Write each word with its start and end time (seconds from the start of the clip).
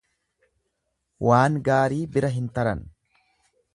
Waan 1.27 1.59
gaarii 1.69 2.01
bira 2.17 2.33
hin 2.39 2.49
taran. 2.57 2.83